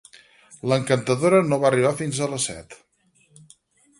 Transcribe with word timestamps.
L'encantadora 0.71 1.41
no 1.51 1.59
va 1.65 1.69
arribar 1.69 1.93
fins 2.01 2.21
a 2.27 2.31
les 2.33 2.47
set. 2.51 2.75